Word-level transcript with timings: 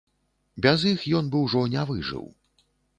Без 0.67 0.87
іх 0.93 1.05
ён 1.21 1.31
бы 1.37 1.45
ўжо 1.45 1.61
не 1.77 1.87
выжыў. 1.93 2.25